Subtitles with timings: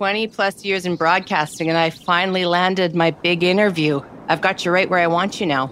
[0.00, 4.00] 20 plus years in broadcasting, and I finally landed my big interview.
[4.28, 5.70] I've got you right where I want you now.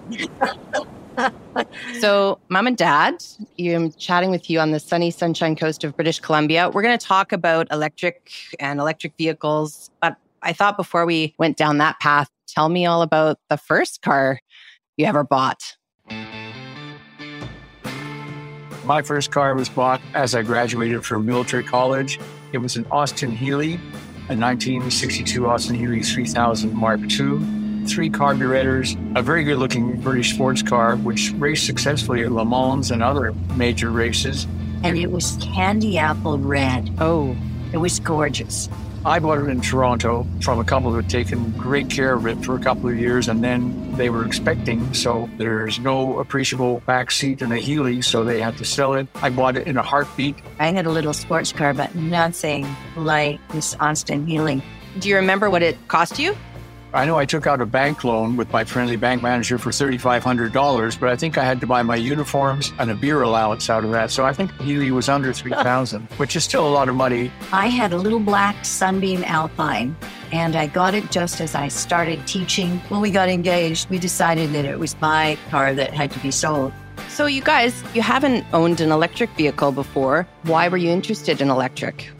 [1.98, 3.24] so, mom and dad,
[3.58, 6.68] I'm chatting with you on the sunny sunshine coast of British Columbia.
[6.68, 8.30] We're going to talk about electric
[8.60, 9.90] and electric vehicles.
[10.02, 14.02] But I thought before we went down that path, tell me all about the first
[14.02, 14.40] car
[14.98, 15.74] you ever bought.
[18.84, 22.20] My first car was bought as I graduated from military college.
[22.52, 23.78] It was an Austin Healey,
[24.28, 30.60] a 1962 Austin Healey 3000 Mark II, three carburetors, a very good looking British sports
[30.60, 34.46] car, which raced successfully at Le Mans and other major races.
[34.84, 36.90] And it was candy apple red.
[36.98, 37.34] Oh,
[37.72, 38.68] it was gorgeous.
[39.08, 42.44] I bought it in Toronto from a couple who had taken great care of it
[42.44, 44.92] for a couple of years and then they were expecting.
[44.92, 49.08] So there's no appreciable back seat in a Healey, so they had to sell it.
[49.14, 50.36] I bought it in a heartbeat.
[50.58, 52.66] I had a little sports car, but nothing
[52.96, 54.62] like this Austin Healey.
[54.98, 56.36] Do you remember what it cost you?
[56.94, 60.98] I know I took out a bank loan with my friendly bank manager for $3,500,
[60.98, 63.90] but I think I had to buy my uniforms and a beer allowance out of
[63.90, 64.10] that.
[64.10, 67.30] So I think Healey was under 3000 which is still a lot of money.
[67.52, 69.94] I had a little black Sunbeam Alpine,
[70.32, 72.78] and I got it just as I started teaching.
[72.88, 76.30] When we got engaged, we decided that it was my car that had to be
[76.30, 76.72] sold.
[77.08, 80.26] So, you guys, you haven't owned an electric vehicle before.
[80.44, 82.10] Why were you interested in electric?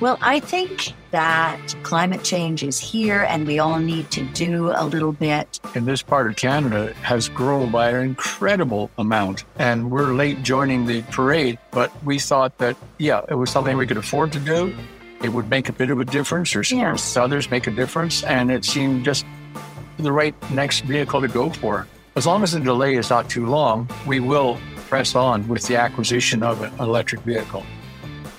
[0.00, 4.84] Well, I think that climate change is here and we all need to do a
[4.84, 5.60] little bit.
[5.76, 10.86] In this part of Canada has grown by an incredible amount and we're late joining
[10.86, 14.74] the parade, but we thought that yeah, it was something we could afford to do.
[15.22, 17.16] It would make a bit of a difference or yes.
[17.16, 19.24] others make a difference and it seemed just
[19.98, 21.86] the right next vehicle to go for.
[22.16, 25.76] As long as the delay is not too long, we will press on with the
[25.76, 27.64] acquisition of an electric vehicle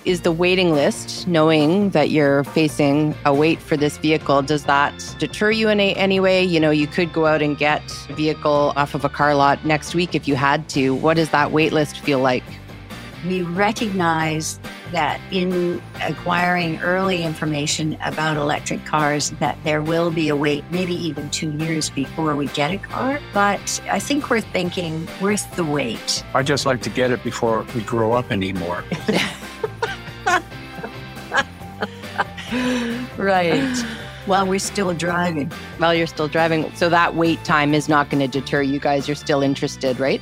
[0.06, 4.94] is the waiting list, knowing that you're facing a wait for this vehicle, does that
[5.20, 6.44] deter you in any way?
[6.44, 9.66] You know, you could go out and get a vehicle off of a car lot
[9.66, 10.94] next week if you had to.
[10.94, 12.44] What does that wait list feel like?
[13.28, 14.60] We recognize
[14.92, 20.94] that in acquiring early information about electric cars that there will be a wait maybe
[20.94, 25.64] even 2 years before we get a car but i think we're thinking worth the
[25.64, 28.84] wait i just like to get it before we grow up anymore
[33.18, 33.86] right.
[34.26, 35.52] While we're still driving.
[35.78, 36.74] While you're still driving.
[36.76, 39.08] So that wait time is not going to deter you guys.
[39.08, 40.22] You're still interested, right?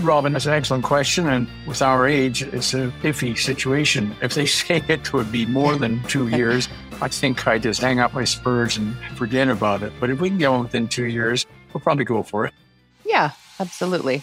[0.00, 1.28] Robin, that's an excellent question.
[1.28, 4.14] And with our age, it's a iffy situation.
[4.22, 6.68] If they say it would be more than two years,
[7.00, 9.92] I think I just hang up my spurs and forget about it.
[9.98, 12.54] But if we can get one within two years, we'll probably go for it.
[13.04, 14.22] Yeah, absolutely.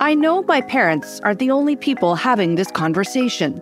[0.00, 3.60] I know my parents are the only people having this conversation.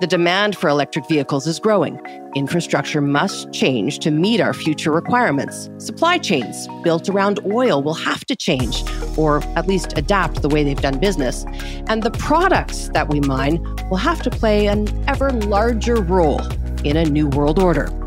[0.00, 2.04] The demand for electric vehicles is growing.
[2.34, 5.70] Infrastructure must change to meet our future requirements.
[5.78, 8.82] Supply chains built around oil will have to change,
[9.16, 11.44] or at least adapt the way they've done business.
[11.86, 16.40] And the products that we mine will have to play an ever larger role
[16.82, 17.99] in a new world order.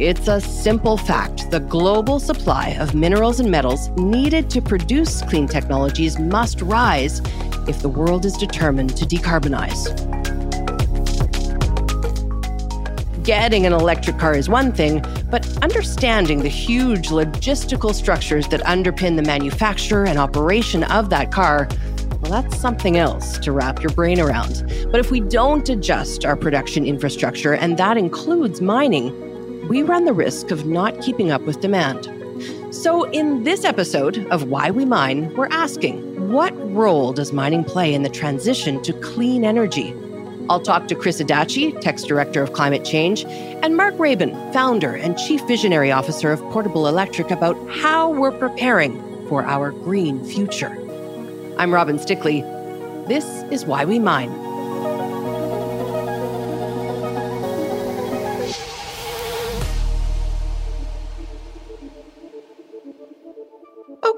[0.00, 5.46] It's a simple fact the global supply of minerals and metals needed to produce clean
[5.46, 7.20] technologies must rise
[7.68, 9.84] if the world is determined to decarbonize.
[13.22, 19.16] Getting an electric car is one thing, but understanding the huge logistical structures that underpin
[19.16, 21.68] the manufacture and operation of that car
[22.22, 24.64] well, that's something else to wrap your brain around.
[24.90, 29.29] But if we don't adjust our production infrastructure, and that includes mining,
[29.70, 32.08] we run the risk of not keeping up with demand.
[32.74, 37.94] So, in this episode of Why We Mine, we're asking what role does mining play
[37.94, 39.94] in the transition to clean energy?
[40.48, 45.16] I'll talk to Chris Adachi, Teck's Director of Climate Change, and Mark Rabin, Founder and
[45.16, 50.76] Chief Visionary Officer of Portable Electric, about how we're preparing for our green future.
[51.58, 52.42] I'm Robin Stickley.
[53.06, 54.39] This is Why We Mine.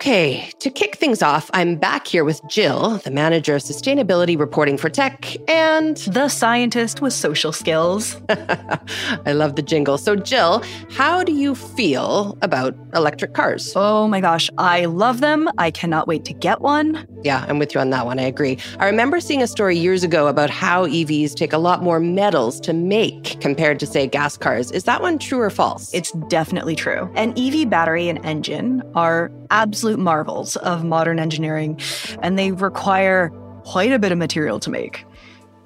[0.03, 4.77] Okay, to kick things off, I'm back here with Jill, the manager of sustainability reporting
[4.77, 8.21] for Teck, and the scientist with social skills.
[8.29, 9.99] I love the jingle.
[9.99, 13.73] So, Jill, how do you feel about electric cars?
[13.77, 15.49] Oh my gosh, I love them.
[15.57, 17.07] I cannot wait to get one.
[17.23, 18.19] Yeah, I'm with you on that one.
[18.19, 18.59] I agree.
[18.81, 22.59] I remember seeing a story years ago about how EVs take a lot more metals
[22.63, 24.73] to make compared to, say, gas cars.
[24.73, 25.95] Is that one true or false?
[25.95, 27.09] It's definitely true.
[27.15, 31.79] An EV battery and engine are absolutely absolute marvels of modern engineering,
[32.23, 33.31] and they require
[33.65, 35.05] quite a bit of material to make.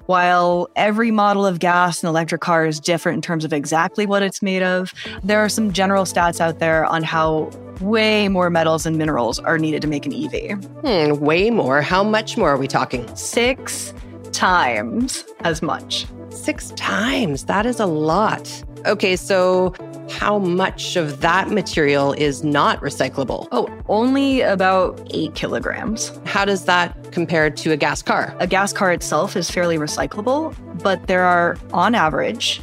[0.07, 4.23] While every model of gas and electric car is different in terms of exactly what
[4.23, 4.93] it's made of,
[5.23, 7.49] there are some general stats out there on how
[7.81, 10.63] way more metals and minerals are needed to make an EV.
[10.81, 11.81] Hmm, way more.
[11.81, 13.05] How much more are we talking?
[13.15, 13.93] Six
[14.31, 16.05] times as much.
[16.29, 17.45] Six times.
[17.45, 18.63] That is a lot.
[18.85, 19.73] Okay, so
[20.09, 23.47] how much of that material is not recyclable?
[23.51, 26.11] Oh, only about eight kilograms.
[26.25, 28.35] How does that compare to a gas car?
[28.39, 32.61] A gas car itself is fairly recyclable, but there are, on average,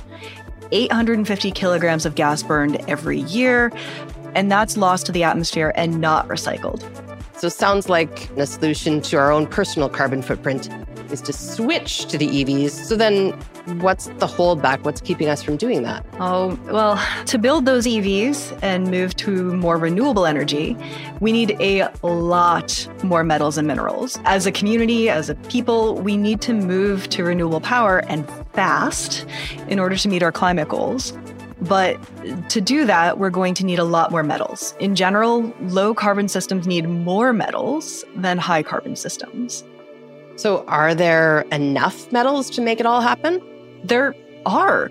[0.73, 3.73] 850 kilograms of gas burned every year,
[4.35, 6.83] and that's lost to the atmosphere and not recycled.
[7.37, 10.69] So, sounds like a solution to our own personal carbon footprint
[11.11, 12.71] is to switch to the EVs.
[12.71, 13.33] So, then
[13.81, 14.85] what's the holdback?
[14.85, 16.07] What's keeping us from doing that?
[16.21, 20.77] Oh, well, to build those EVs and move to more renewable energy,
[21.21, 24.19] we need a lot more metals and minerals.
[24.25, 29.27] As a community, as a people, we need to move to renewable power and fast
[29.69, 31.13] in order to meet our climate goals.
[31.69, 31.99] But
[32.51, 34.75] to do that, we're going to need a lot more metals.
[34.81, 39.65] In general, low carbon systems need more metals than high carbon systems.
[40.37, 43.41] So, are there enough metals to make it all happen?
[43.85, 44.15] There
[44.45, 44.91] are.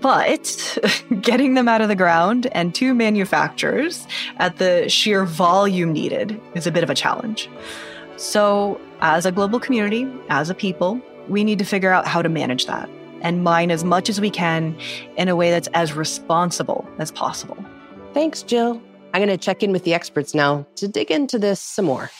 [0.00, 0.78] But
[1.20, 4.06] getting them out of the ground and to manufacturers
[4.38, 7.48] at the sheer volume needed is a bit of a challenge.
[8.16, 12.28] So, as a global community, as a people, we need to figure out how to
[12.28, 12.88] manage that
[13.26, 14.78] and mine as much as we can
[15.16, 17.58] in a way that's as responsible as possible.
[18.14, 18.80] Thanks, Jill.
[19.12, 22.10] I'm going to check in with the experts now to dig into this some more.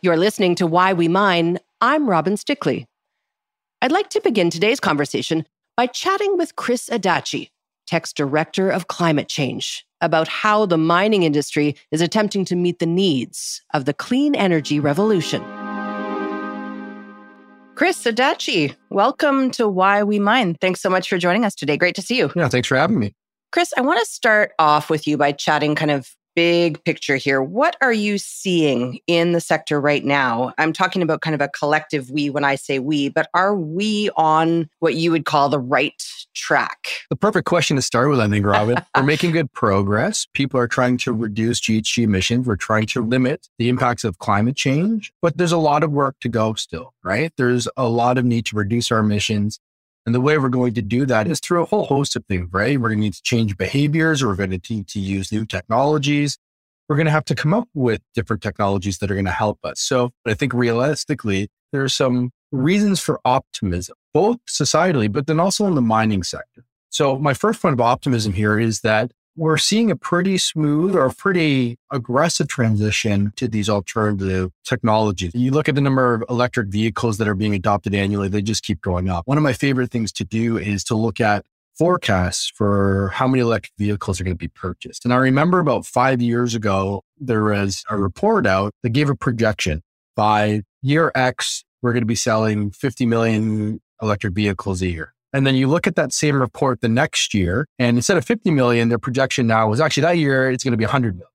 [0.00, 1.58] You're listening to Why We Mine.
[1.82, 2.86] I'm Robin Stickley.
[3.82, 5.44] I'd like to begin today's conversation
[5.76, 7.50] by chatting with Chris Adachi,
[7.86, 12.86] Teck's Director of Climate Change, about how the mining industry is attempting to meet the
[12.86, 15.42] needs of the clean energy revolution.
[17.82, 20.54] Chris Adachi, welcome to Why We Mine.
[20.60, 21.76] Thanks so much for joining us today.
[21.76, 22.30] Great to see you.
[22.36, 23.12] Yeah, thanks for having me.
[23.50, 27.42] Chris, I want to start off with you by chatting kind of big picture here.
[27.42, 30.52] What are you seeing in the sector right now?
[30.58, 34.10] I'm talking about kind of a collective we when I say we, but are we
[34.16, 36.02] on what you would call the right
[36.34, 36.88] track?
[37.10, 38.78] The perfect question to start with, I think, Robin.
[38.96, 40.26] We're making good progress.
[40.32, 42.46] People are trying to reduce GHG emissions.
[42.46, 46.16] We're trying to limit the impacts of climate change, but there's a lot of work
[46.20, 47.32] to go still, right?
[47.36, 49.60] There's a lot of need to reduce our emissions.
[50.04, 52.48] And the way we're going to do that is through a whole host of things,
[52.52, 52.80] right?
[52.80, 54.24] We're going to need to change behaviors.
[54.24, 56.38] We're going to need to use new technologies.
[56.88, 59.60] We're going to have to come up with different technologies that are going to help
[59.64, 59.80] us.
[59.80, 65.66] So I think realistically, there are some reasons for optimism, both societally, but then also
[65.66, 66.64] in the mining sector.
[66.90, 71.10] So my first point of optimism here is that we're seeing a pretty smooth or
[71.10, 75.32] pretty aggressive transition to these alternative technologies.
[75.34, 78.64] You look at the number of electric vehicles that are being adopted annually, they just
[78.64, 79.26] keep going up.
[79.26, 81.44] One of my favorite things to do is to look at
[81.78, 85.04] forecasts for how many electric vehicles are going to be purchased.
[85.04, 89.16] And I remember about five years ago, there was a report out that gave a
[89.16, 89.82] projection
[90.14, 95.14] by year X, we're going to be selling 50 million electric vehicles a year.
[95.32, 98.50] And then you look at that same report the next year, and instead of 50
[98.50, 101.28] million, their projection now was actually that year, it's going to be 100 million.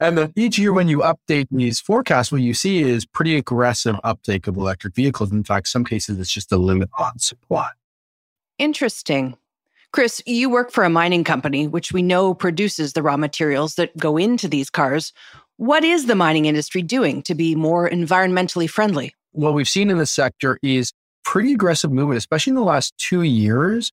[0.00, 3.96] And then each year, when you update these forecasts, what you see is pretty aggressive
[4.02, 5.30] uptake of electric vehicles.
[5.30, 7.68] In fact, some cases, it's just a limit on supply.
[8.58, 9.36] Interesting.
[9.92, 13.96] Chris, you work for a mining company, which we know produces the raw materials that
[13.96, 15.12] go into these cars.
[15.56, 19.14] What is the mining industry doing to be more environmentally friendly?
[19.32, 20.92] What we've seen in the sector is
[21.24, 23.92] pretty aggressive movement, especially in the last two years,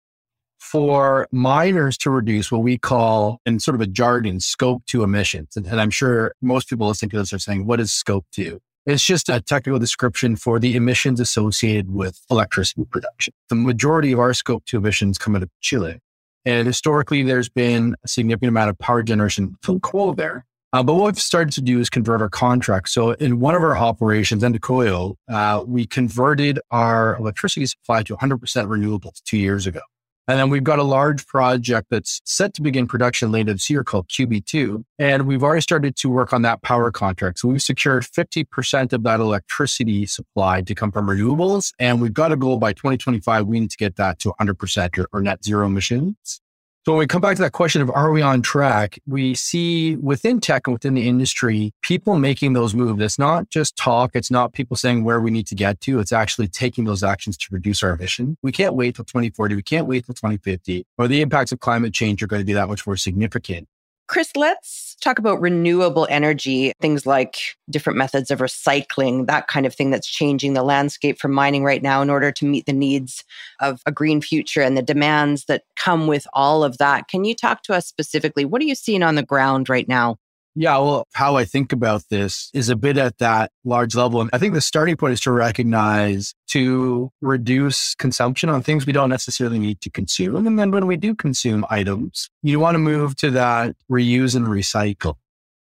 [0.60, 5.58] for miners to reduce what we call, in sort of a jargon, scope two emissions.
[5.58, 8.62] And, and I'm sure most people listening to this are saying, what is scope two?
[8.86, 13.34] It's just a technical description for the emissions associated with electricity production.
[13.50, 16.00] The majority of our scope two emissions come out of Chile.
[16.46, 20.46] And historically, there's been a significant amount of power generation from coal there.
[20.74, 22.92] Uh, but what we've started to do is convert our contracts.
[22.92, 28.40] So in one of our operations, Andacollo, uh, we converted our electricity supply to 100%
[28.40, 29.82] renewables two years ago.
[30.28, 33.84] And then we've got a large project that's set to begin production later this year
[33.84, 34.84] called QB2.
[34.98, 37.40] And we've already started to work on that power contract.
[37.40, 41.74] So we've secured 50% of that electricity supply to come from renewables.
[41.78, 45.08] And we've got a goal by 2025, we need to get that to 100% or,
[45.12, 46.42] or net zero emissions.
[46.86, 49.96] So when we come back to that question of are we on track, we see
[49.96, 53.02] within Teck and within the industry, people making those moves.
[53.02, 54.12] It's not just talk.
[54.16, 56.02] It's not people saying where we need to get to.
[56.02, 58.38] It's actually taking those actions to reduce our emission.
[58.44, 59.56] We can't wait till 2040.
[59.56, 62.52] We can't wait till 2050 or the impacts of climate change are going to be
[62.52, 63.70] that much more significant.
[64.14, 69.74] Chris, let's talk about renewable energy, things like different methods of recycling, that kind of
[69.74, 73.24] thing that's changing the landscape for mining right now in order to meet the needs
[73.60, 77.08] of a green future and the demands that come with all of that.
[77.08, 78.46] Can you talk to us specifically?
[78.46, 80.18] What are you seeing on the ground right now?
[80.56, 84.22] Yeah, well, how I think about this is a bit at that large level.
[84.22, 88.94] And I think the starting point is to recognize to reduce consumption on things we
[88.94, 90.46] don't necessarily need to consume.
[90.46, 94.46] And then when we do consume items, you want to move to that reuse and
[94.46, 95.16] recycle.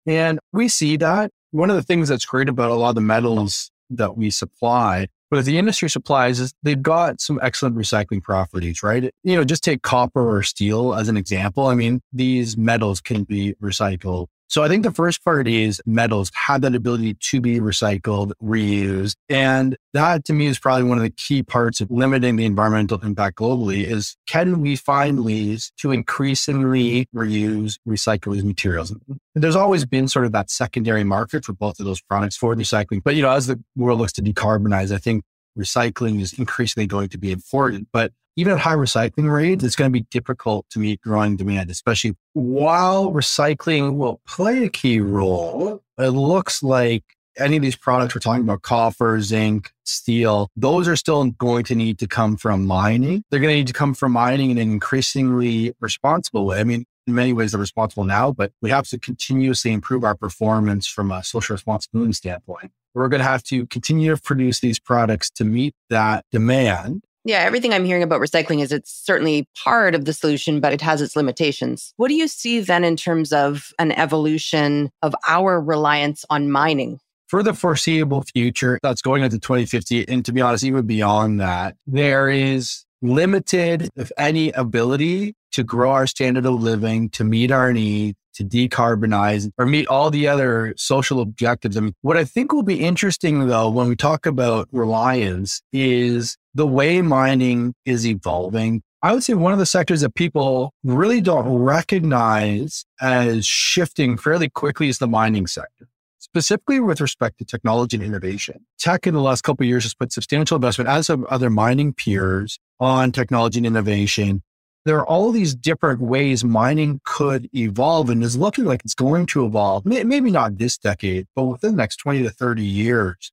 [0.07, 1.31] And we see that.
[1.53, 5.09] One of the things that's great about a lot of the metals that we supply
[5.33, 9.11] but the industry supplies is they've got some excellent recycling properties, right?
[9.25, 11.69] You know, just take copper or steel as an example.
[11.69, 16.31] I mean, these metals can be recycled so I think the first part is metals
[16.35, 19.15] have that ability to be recycled, reused.
[19.31, 23.01] And that to me is probably one of the key parts of limiting the environmental
[23.01, 28.91] impact globally is can we find ways to increasingly reuse, recycle these materials?
[28.91, 32.55] And there's always been sort of that secondary market for both of those products for
[32.55, 33.03] recycling.
[33.03, 35.25] But, you know, as the world looks to decarbonize, I think
[35.59, 37.89] recycling is increasingly going to be important.
[37.91, 41.71] But even at high recycling rates, it's going to be difficult to meet growing demand,
[41.71, 45.83] especially while recycling will play a key role.
[45.99, 47.05] It looks like
[47.39, 51.75] any of these products we're talking about, copper, zinc, steel, those are still going to
[51.75, 53.25] need to come from mining.
[53.31, 56.61] They're going to need to come from mining in an increasingly responsible way.
[56.61, 60.15] I mean, in many ways, they're responsible now, but we have to continuously improve our
[60.15, 62.71] performance from a social responsibility standpoint.
[62.95, 67.39] We're going to have to continue to produce these products to meet that demand yeah,
[67.39, 71.01] everything I'm hearing about recycling is it's certainly part of the solution, but it has
[71.01, 71.95] its limitations.
[71.97, 76.99] What do you see then in terms of an evolution of our reliance on mining?
[77.29, 80.07] For the foreseeable future, that's going into 2050.
[80.09, 85.93] And to be honest, even beyond that, there is limited, if any, ability to grow
[85.93, 90.75] our standard of living, to meet our needs, to decarbonize or meet all the other
[90.77, 91.77] social objectives.
[91.77, 96.37] I mean, what I think will be interesting though, when we talk about reliance is
[96.55, 98.83] the way mining is evolving.
[99.03, 104.49] I would say one of the sectors that people really don't recognize as shifting fairly
[104.49, 108.65] quickly is the mining sector specifically with respect to technology and innovation.
[108.79, 111.93] Teck in the last couple of years has put substantial investment, as have other mining
[111.93, 114.43] peers, on technology and innovation
[114.85, 119.27] there are all these different ways mining could evolve and is looking like it's going
[119.27, 119.87] to evolve.
[119.87, 123.31] Maybe not this decade, but within the next 20 to 30 years.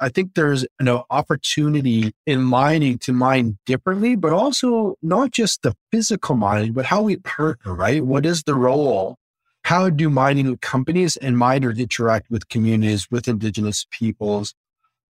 [0.00, 5.74] I think there's an opportunity in mining to mine differently, but also not just the
[5.90, 8.04] physical mining, but how we partner, right?
[8.04, 9.16] What is the role?
[9.64, 14.54] How do mining companies and miners interact with communities, with indigenous peoples?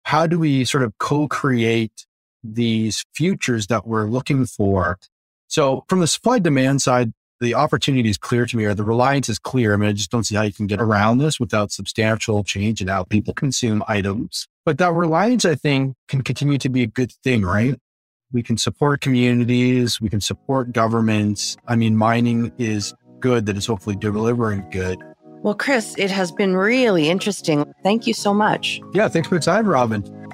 [0.04, 2.06] How do we sort of co-create
[2.44, 4.98] these futures that we're looking for
[5.48, 9.28] so from the supply demand side, the opportunity is clear to me, or the reliance
[9.28, 9.74] is clear.
[9.74, 12.80] I mean, I just don't see how you can get around this without substantial change
[12.80, 14.48] in how people consume items.
[14.64, 17.78] But that reliance, I think, can continue to be a good thing, right?
[18.32, 21.56] We can support communities, we can support governments.
[21.68, 24.98] I mean, mining is good that is hopefully delivering good.
[25.42, 27.72] Well, Chris, it has been really interesting.
[27.84, 28.80] Thank you so much.
[28.94, 30.25] Yeah, thanks for the time, Robin.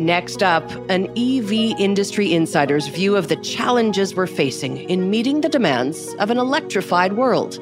[0.00, 5.48] Next up, an EV industry insider's view of the challenges we're facing in meeting the
[5.50, 7.60] demands of an electrified world.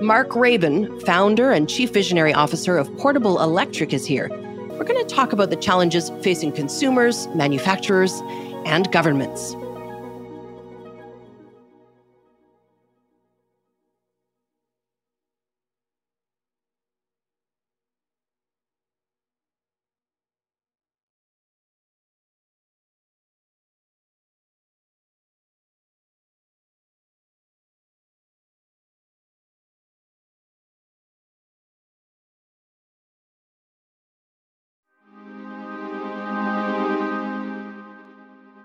[0.00, 4.28] Mark Rabin, founder and chief visionary officer of Portable Electric, is here.
[4.28, 8.22] We're going to talk about the challenges facing consumers, manufacturers,
[8.64, 9.56] and governments.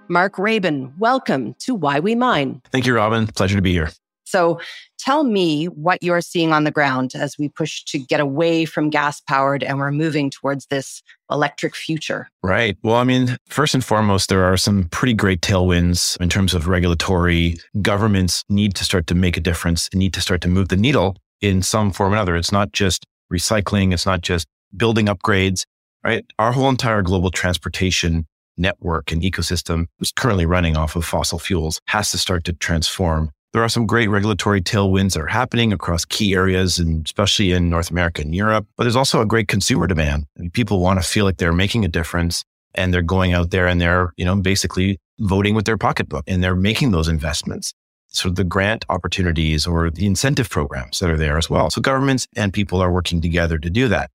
[0.09, 2.61] Mark Rabin, welcome to Why We Mine.
[2.71, 3.27] Thank you, Robin.
[3.27, 3.89] Pleasure to be here.
[4.25, 4.59] So
[4.99, 8.89] tell me what you're seeing on the ground as we push to get away from
[8.89, 12.29] gas powered and we're moving towards this electric future.
[12.43, 12.77] Right.
[12.83, 16.67] Well, I mean, first and foremost, there are some pretty great tailwinds in terms of
[16.67, 17.55] regulatory.
[17.81, 20.75] Governments need to start to make a difference and need to start to move the
[20.75, 22.35] needle in some form or another.
[22.35, 24.45] It's not just recycling, it's not just
[24.75, 25.63] building upgrades,
[26.03, 26.25] right?
[26.37, 28.25] Our whole entire global transportation
[28.57, 33.31] network and ecosystem is currently running off of fossil fuels has to start to transform.
[33.53, 37.69] There are some great regulatory tailwinds that are happening across key areas, and especially in
[37.69, 38.67] North America and Europe.
[38.75, 40.25] But there's also a great consumer demand.
[40.37, 42.43] I mean, people want to feel like they're making a difference
[42.75, 46.43] and they're going out there and they're, you know, basically voting with their pocketbook and
[46.43, 47.73] they're making those investments.
[48.09, 51.69] So the grant opportunities or the incentive programs that are there as well.
[51.69, 54.11] So governments and people are working together to do that.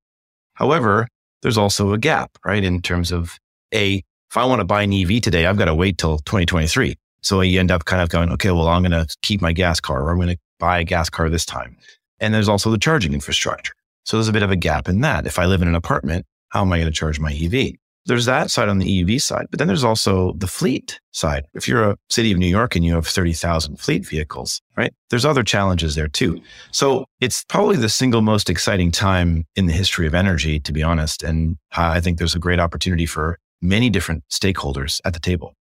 [0.53, 1.07] However,
[1.41, 2.63] there's also a gap, right?
[2.63, 3.37] In terms of
[3.73, 6.95] a, if I want to buy an EV today, I've got to wait till 2023.
[7.21, 9.79] So you end up kind of going, okay, well, I'm going to keep my gas
[9.79, 11.77] car or I'm going to buy a gas car this time.
[12.19, 13.73] And there's also the charging infrastructure.
[14.05, 15.27] So there's a bit of a gap in that.
[15.27, 17.73] If I live in an apartment, how am I going to charge my EV?
[18.07, 21.45] There's that side on the EV side, but then there's also the fleet side.
[21.53, 24.91] If you're a city of New York and you have 30,000 fleet vehicles, right?
[25.11, 26.41] There's other challenges there too.
[26.71, 30.81] So it's probably the single most exciting time in the history of energy, to be
[30.81, 31.21] honest.
[31.21, 35.53] And I think there's a great opportunity for many different stakeholders at the table.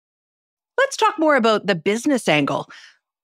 [0.79, 2.69] Let's talk more about the business angle.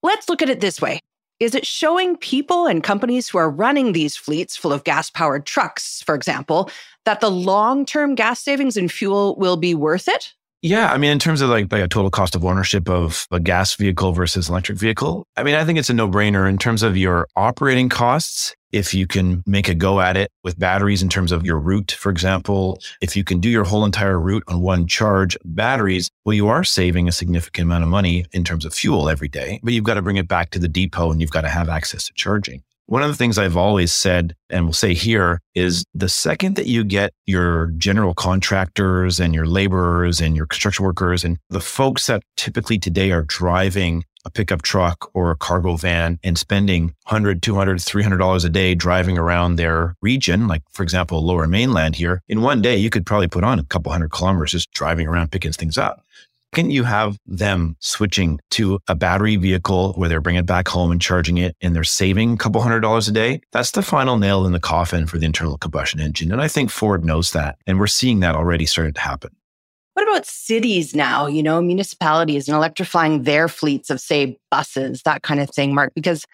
[0.03, 1.01] Let's look at it this way.
[1.41, 5.47] Is it showing people and companies who are running these fleets full of gas powered
[5.47, 6.71] trucks, for example,
[7.05, 10.35] that the long term gas savings in fuel will be worth it?
[10.63, 13.39] Yeah, I mean, in terms of like, like a total cost of ownership of a
[13.39, 16.83] gas vehicle versus electric vehicle, I mean, I think it's a no brainer in terms
[16.83, 18.55] of your operating costs.
[18.73, 21.93] If you can make a go at it with batteries in terms of your route,
[21.93, 26.35] for example, if you can do your whole entire route on one charge batteries, well,
[26.35, 29.73] you are saving a significant amount of money in terms of fuel every day, but
[29.73, 32.07] you've got to bring it back to the depot and you've got to have access
[32.07, 32.63] to charging.
[32.89, 36.67] One of the things I've always said and will say here is the second that
[36.67, 42.07] you get your general contractors and your laborers and your construction workers and the folks
[42.07, 47.43] that typically today are driving a pickup truck or a cargo van and spending 100
[47.43, 52.23] 200 300 dollars a day driving around their region like for example lower mainland here
[52.29, 55.31] in one day you could probably put on a couple hundred kilometers just driving around
[55.31, 56.05] picking things up
[56.53, 60.91] can you have them switching to a battery vehicle where they're bringing it back home
[60.91, 63.43] and charging it and they're saving a couple hundred dollars a day?
[63.53, 66.33] That's the final nail in the coffin for the internal combustion engine.
[66.33, 67.59] And I think Ford knows that.
[67.67, 69.31] And we're seeing that already starting to happen.
[69.99, 75.23] What about cities now, you know, municipalities and electrifying their fleets of, say, buses, that
[75.23, 75.93] kind of thing, Mark?
[75.93, 76.25] Because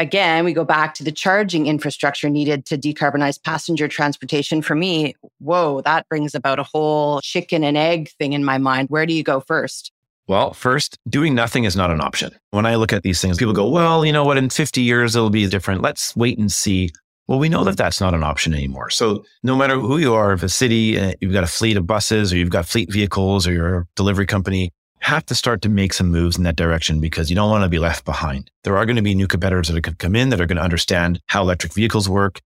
[0.00, 4.60] again, we go back to the charging infrastructure needed to decarbonize passenger transportation.
[4.60, 8.88] For me, whoa, that brings about a whole chicken and egg thing in my mind.
[8.90, 9.92] Where do you go first?
[10.26, 12.32] Well, first, doing nothing is not an option.
[12.50, 15.14] When I look at these things, people go, well, you know what, in 50 years,
[15.14, 15.80] it'll be different.
[15.80, 16.90] Let's wait and see.
[17.28, 18.90] Well, we know that that's not an option anymore.
[18.90, 21.86] So, no matter who you are, if a city, uh, you've got a fleet of
[21.86, 25.68] buses or you've got fleet vehicles or you're a delivery company, have to start to
[25.68, 28.50] make some moves in that direction because you don't want to be left behind.
[28.62, 30.46] There are going to be new competitors that are going to come in that are
[30.46, 32.40] going to understand how electric vehicles work,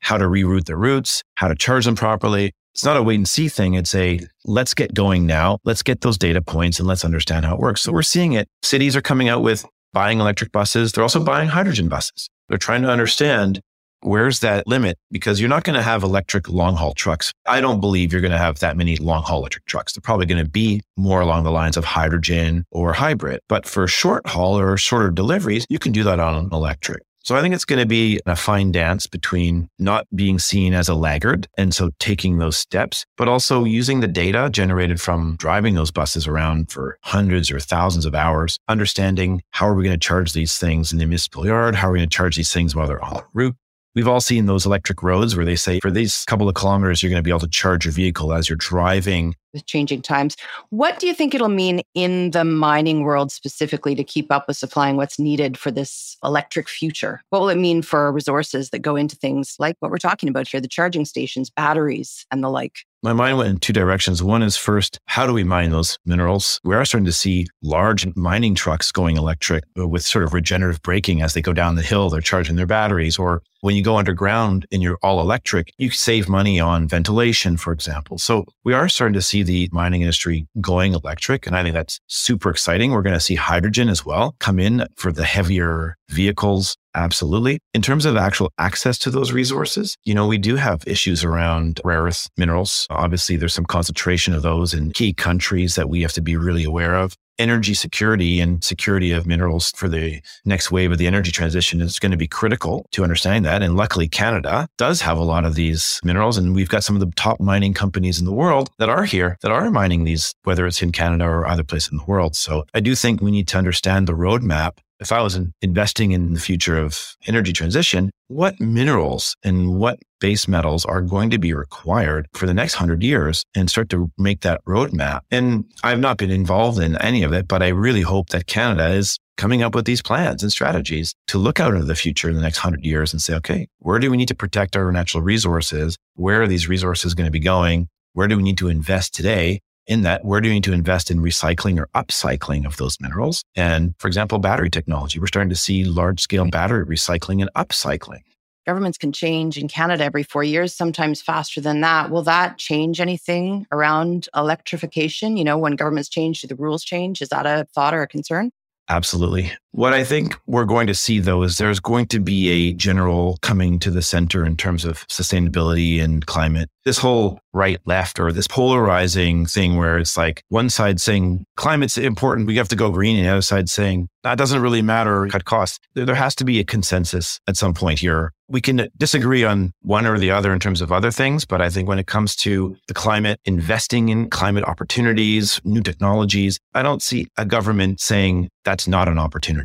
[0.00, 2.52] how to reroute their routes, how to charge them properly.
[2.74, 3.74] It's not a wait and see thing.
[3.74, 5.58] It's a let's get going now.
[5.64, 7.82] Let's get those data points and let's understand how it works.
[7.82, 8.48] So we're seeing it.
[8.62, 10.92] Cities are coming out with buying electric buses.
[10.92, 12.28] They're also buying hydrogen buses.
[12.48, 13.60] They're trying to understand
[14.02, 14.98] where's that limit?
[15.10, 17.32] Because you're not going to have electric long haul trucks.
[17.46, 19.92] I don't believe you're going to have that many long haul electric trucks.
[19.92, 23.40] They're probably going to be more along the lines of hydrogen or hybrid.
[23.48, 27.02] But for short haul or shorter deliveries, you can do that on electric.
[27.22, 30.88] So I think it's going to be a fine dance between not being seen as
[30.88, 35.74] a laggard and so taking those steps, but also using the data generated from driving
[35.74, 40.06] those buses around for hundreds or thousands of hours, understanding how are we going to
[40.06, 41.74] charge these things in the municipal yard?
[41.74, 43.56] How are we going to charge these things while they're en route?
[43.94, 47.10] We've all seen those electric roads where they say for these couple of kilometers, you're
[47.10, 49.34] going to be able to charge your vehicle as you're driving.
[49.52, 50.36] With changing times.
[50.68, 54.56] What do you think it'll mean in the mining world specifically to keep up with
[54.56, 57.20] supplying what's needed for this electric future?
[57.30, 60.46] What will it mean for resources that go into things like what we're talking about
[60.46, 62.84] here, the charging stations, batteries, and the like?
[63.02, 64.22] My mind went in two directions.
[64.22, 66.60] One is first, how do we mine those minerals?
[66.64, 70.82] We are starting to see large mining trucks going electric uh, with sort of regenerative
[70.82, 72.10] braking as they go down the hill.
[72.10, 73.18] They're charging their batteries.
[73.18, 77.72] Or when you go underground and you're all electric, you save money on ventilation, for
[77.72, 78.18] example.
[78.18, 81.46] So we are starting to see the mining industry going electric.
[81.46, 82.92] And I think that's super exciting.
[82.92, 86.76] We're going to see hydrogen as well come in for the heavier vehicles.
[86.94, 87.60] Absolutely.
[87.72, 91.80] In terms of actual access to those resources, you know, we do have issues around
[91.84, 92.86] rare earth minerals.
[92.90, 96.64] Obviously, there's some concentration of those in key countries that we have to be really
[96.64, 97.16] aware of.
[97.40, 101.98] Energy security and security of minerals for the next wave of the energy transition is
[101.98, 103.62] going to be critical to understanding that.
[103.62, 106.36] And luckily, Canada does have a lot of these minerals.
[106.36, 109.38] And we've got some of the top mining companies in the world that are here
[109.40, 112.36] that are mining these, whether it's in Canada or other place in the world.
[112.36, 116.34] So I do think we need to understand the roadmap if I was investing in
[116.34, 121.54] the future of energy transition, what minerals and what base metals are going to be
[121.54, 125.20] required for the next hundred years and start to make that roadmap.
[125.30, 128.90] And I've not been involved in any of it, but I really hope that Canada
[128.90, 132.36] is coming up with these plans and strategies to look out into the future in
[132.36, 135.22] the next hundred years and say, okay, where do we need to protect our natural
[135.22, 135.96] resources?
[136.14, 137.88] Where are these resources going to be going?
[138.12, 139.60] Where do we need to invest today?
[139.90, 143.42] In that we're doing to invest in recycling or upcycling of those minerals?
[143.56, 148.22] And for example, battery technology, we're starting to see large scale battery recycling and upcycling.
[148.66, 152.10] Governments can change in Canada every four years, sometimes faster than that.
[152.10, 155.36] Will that change anything around electrification?
[155.36, 157.20] You know, when governments change, do the rules change?
[157.20, 158.52] Is that a thought or a concern?
[158.88, 159.52] Absolutely.
[159.72, 163.38] What I think we're going to see though is there's going to be a general
[163.40, 166.68] coming to the center in terms of sustainability and climate.
[166.84, 171.98] This whole right left or this polarizing thing where it's like one side saying climate's
[171.98, 175.28] important, we have to go green, and the other side saying that doesn't really matter,
[175.28, 175.78] cut costs.
[175.94, 180.06] There has to be a consensus at some point here we can disagree on one
[180.06, 182.76] or the other in terms of other things, but I think when it comes to
[182.88, 188.88] the climate, investing in climate opportunities, new technologies, I don't see a government saying that's
[188.88, 189.59] not an opportunity.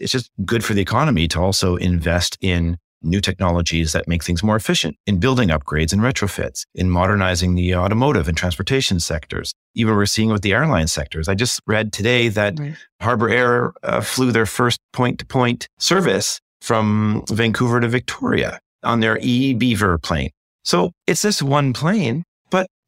[0.00, 4.42] It's just good for the economy to also invest in new technologies that make things
[4.42, 9.54] more efficient in building upgrades and retrofits, in modernizing the automotive and transportation sectors.
[9.74, 11.28] Even we're seeing with the airline sectors.
[11.28, 12.74] I just read today that right.
[13.00, 19.00] Harbour Air uh, flew their first point to point service from Vancouver to Victoria on
[19.00, 20.30] their E Beaver plane.
[20.64, 22.24] So it's this one plane,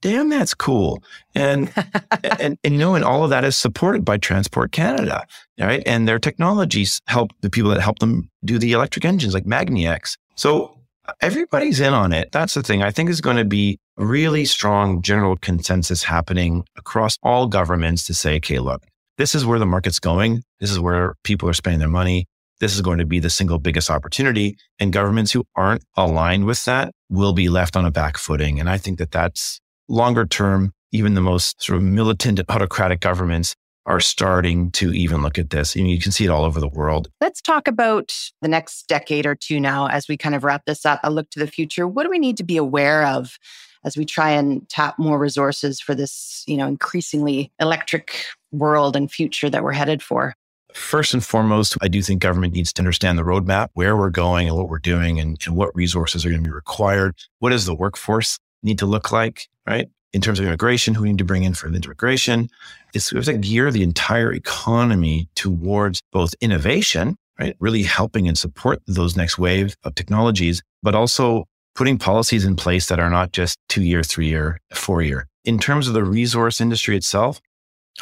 [0.01, 1.03] damn, that's cool.
[1.35, 1.73] And,
[2.41, 5.27] and, and, you know, and all of that is supported by Transport Canada,
[5.59, 5.83] right?
[5.87, 10.17] And their technologies help the people that help them do the electric engines like magniX.
[10.37, 10.79] So
[11.21, 12.33] everybody's in on it.
[12.33, 12.83] That's the thing.
[12.83, 18.15] I think is going to be really strong general consensus happening across all governments to
[18.15, 18.83] say, okay, look,
[19.19, 20.43] this is where the market's going.
[20.61, 22.27] This is where people are spending their money
[22.61, 24.57] this is going to be the single biggest opportunity.
[24.79, 28.61] And governments who aren't aligned with that will be left on a back footing.
[28.61, 30.73] And I think that that's longer term.
[30.93, 33.55] Even the most sort of militant autocratic governments
[33.87, 35.77] are starting to even look at this.
[35.77, 37.09] I mean, you can see it all over the world.
[37.21, 40.85] Let's talk about the next decade or two now as we kind of wrap this
[40.85, 41.01] up.
[41.03, 41.87] A look to the future.
[41.87, 43.37] What do we need to be aware of
[43.85, 49.11] as we try and tap more resources for this, you know, increasingly electric world and
[49.11, 50.35] future that we're headed for?
[50.75, 54.47] First and foremost, I do think government needs to understand the roadmap, where we're going
[54.49, 57.17] and what we're doing and, and what resources are going to be required.
[57.39, 59.89] What does the workforce need to look like, right?
[60.13, 62.49] In terms of immigration, who we need to bring in for the integration.
[62.93, 67.55] It's, it's like gear the entire economy towards both innovation, right?
[67.61, 71.45] Really helping and support those next wave of technologies, but also
[71.77, 75.29] putting policies in place that are not just two year, three year, four year.
[75.45, 77.41] In terms of the resource industry itself,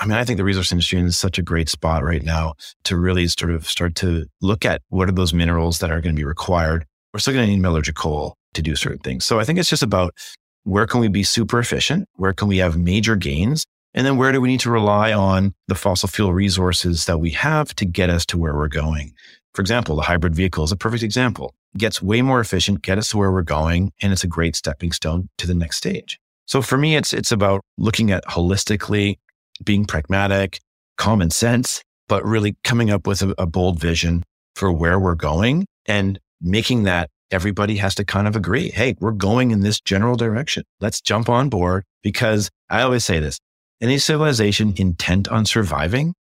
[0.01, 2.55] I mean, I think the resource industry is such a great spot right now
[2.85, 6.15] to really sort of start to look at what are those minerals that are going
[6.15, 6.87] to be required.
[7.13, 9.25] We're still going to need metallurgical coal to do certain things.
[9.25, 10.15] So I think it's just about
[10.65, 12.07] where can we be super efficient?
[12.17, 13.65] Where can we have major gains?
[13.95, 17.31] And then where do we need to rely on the fossil fuel resources that we
[17.31, 19.13] have to get us to where we're going?
[19.55, 21.55] For example, the hybrid vehicle is a perfect example.
[21.75, 24.57] It gets way more efficient, get us to where we're going, and it's a great
[24.57, 26.21] stepping stone to the next stage.
[26.47, 29.19] So for me, it's it's about looking at holistically
[29.65, 30.61] being pragmatic,
[30.97, 34.23] common sense, but really coming up with a, a bold vision
[34.55, 38.71] for where we're going and making that everybody has to kind of agree.
[38.71, 40.65] Hey, we're going in this general direction.
[40.81, 43.39] Let's jump on board because I always say this
[43.81, 46.15] any civilization intent on surviving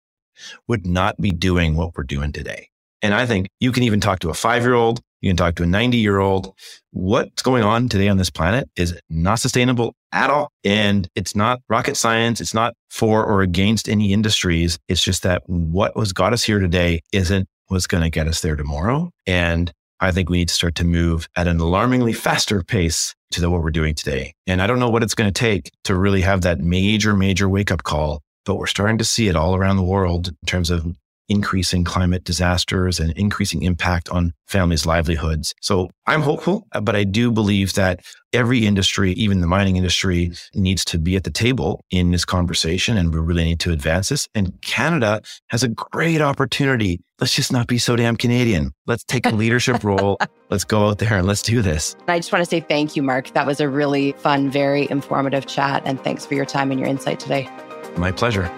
[0.67, 2.69] would not be doing what we're doing today.
[3.03, 5.55] And I think you can even talk to a five year old, you can talk
[5.57, 6.53] to a 90 year old.
[6.91, 10.51] What's going on today on this planet is not sustainable at all.
[10.65, 12.41] And it's not rocket science.
[12.41, 14.79] It's not for or against any industries.
[14.89, 18.41] It's just that what was got us here today isn't what's going to get us
[18.41, 19.11] there tomorrow.
[19.27, 19.73] And
[20.05, 23.63] I think we need to start to move at an alarmingly faster pace to what
[23.63, 24.35] we're doing today.
[24.47, 27.49] And I don't know what it's going to take to really have that major, major
[27.49, 30.71] wake up call, but we're starting to see it all around the world in terms
[30.71, 30.87] of
[31.29, 35.55] increasing climate disasters and increasing impact on families' livelihoods.
[35.61, 38.01] So I'm hopeful, uh, but I do believe that
[38.33, 42.97] every industry, even the mining industry, needs to be at the table in this conversation
[42.97, 44.29] and we really need to advance this.
[44.35, 47.01] And Canada has a great opportunity.
[47.21, 48.73] Let's just not be so damn Canadian.
[48.87, 50.19] Let's take a leadership role.
[50.51, 51.97] Let's go out there and let's do this.
[52.09, 53.33] I just want to say thank you, Mark.
[53.35, 55.83] That was a really fun, very informative chat.
[55.87, 57.49] And thanks for your time and your insight today.
[57.97, 58.51] My pleasure.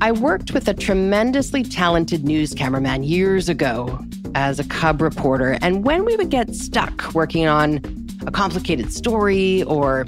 [0.00, 3.98] I worked with a tremendously talented news cameraman years ago
[4.34, 5.56] as a cub reporter.
[5.62, 7.80] And when we would get stuck working on
[8.26, 10.04] a complicated story, or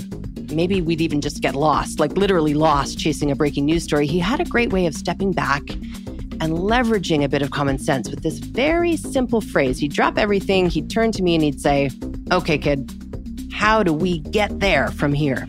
[0.52, 4.18] maybe we'd even just get lost, like literally lost chasing a breaking news story, he
[4.18, 5.62] had a great way of stepping back
[6.40, 9.78] and leveraging a bit of common sense with this very simple phrase.
[9.78, 11.90] He'd drop everything, he'd turn to me, and he'd say,
[12.32, 12.90] Okay, kid,
[13.52, 15.46] how do we get there from here?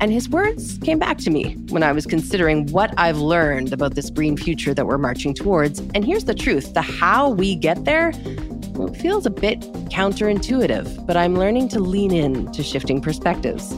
[0.00, 3.94] And his words came back to me when I was considering what I've learned about
[3.94, 5.80] this green future that we're marching towards.
[5.94, 9.60] And here's the truth the how we get there It feels a bit
[9.90, 13.74] counterintuitive, but I'm learning to lean in to shifting perspectives.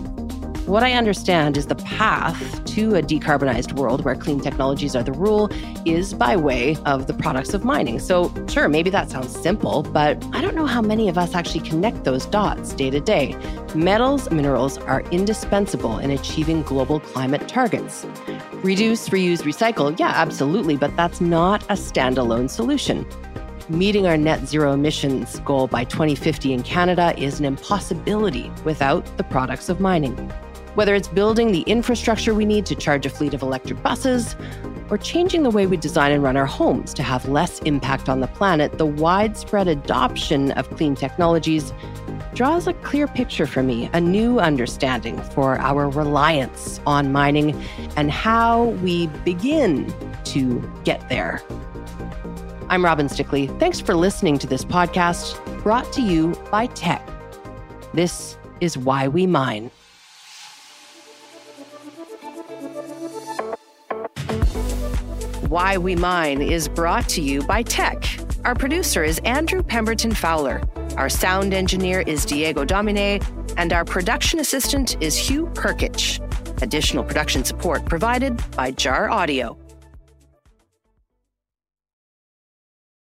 [0.73, 5.13] What I understand is the path to a decarbonized world where clean technologies are the
[5.13, 5.51] rule
[5.85, 7.99] is by way of the products of mining.
[7.99, 11.61] So, sure, maybe that sounds simple, but I don't know how many of us actually
[11.61, 13.37] connect those dots day to day.
[13.75, 18.07] Metals, minerals are indispensable in achieving global climate targets.
[18.63, 23.07] Reduce, reuse, recycle, yeah, absolutely, but that's not a standalone solution.
[23.69, 29.25] Meeting our net zero emissions goal by 2050 in Canada is an impossibility without the
[29.25, 30.33] products of mining.
[30.75, 34.35] Whether it's building the infrastructure we need to charge a fleet of electric buses,
[34.89, 38.21] or changing the way we design and run our homes to have less impact on
[38.21, 41.75] the planet, the widespread adoption of clean technologies
[42.35, 47.55] draws a clear picture for me, a new understanding for our reliance on mining
[47.97, 49.93] and how we begin
[50.25, 51.43] to get there.
[52.71, 53.59] I'm Robin Stickley.
[53.59, 57.07] Thanks for listening to this podcast brought to you by Teck.
[57.93, 59.71] This is why we mine.
[65.53, 68.07] Why We Mine is brought to you by Teck.
[68.47, 70.63] Our producer is Andrew Pemberton Fowler.
[70.97, 73.21] Our sound engineer is Diego Domine,
[73.59, 76.21] and our production assistant is Hugh Perkich.
[76.63, 79.62] Additional production support provided by Jar Audio.